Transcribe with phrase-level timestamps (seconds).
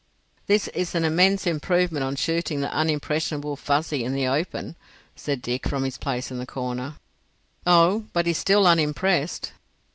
[0.47, 4.75] "This is an immense improvement on shooting the unimpressionable Fuzzy in the open,"
[5.15, 6.95] said Dick, from his place in the corner.
[7.67, 9.51] "Oh, but he's still unimpressed.